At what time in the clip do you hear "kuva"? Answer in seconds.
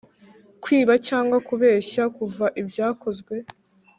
2.15-2.45